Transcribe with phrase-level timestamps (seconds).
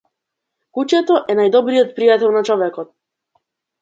[0.77, 2.91] Кучето е најдобриот пријател на човекот.